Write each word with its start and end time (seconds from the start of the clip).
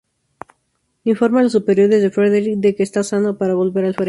Informa 1.03 1.41
a 1.41 1.43
los 1.43 1.51
superiores 1.51 2.01
de 2.01 2.09
Frederick 2.09 2.57
de 2.59 2.73
que 2.73 2.81
está 2.81 3.03
sano 3.03 3.37
para 3.37 3.53
volver 3.53 3.85
al 3.85 3.93
frente. 3.93 3.99